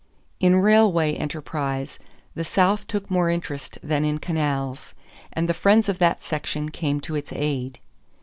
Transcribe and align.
In 0.39 0.55
railway 0.61 1.13
enterprise 1.13 1.99
the 2.33 2.43
South 2.43 2.87
took 2.87 3.11
more 3.11 3.29
interest 3.29 3.77
than 3.83 4.03
in 4.03 4.17
canals, 4.17 4.95
and 5.31 5.47
the 5.47 5.53
friends 5.53 5.87
of 5.87 5.99
that 5.99 6.23
section 6.23 6.69
came 6.71 6.99
to 7.01 7.13
its 7.13 7.31
aid. 7.31 7.77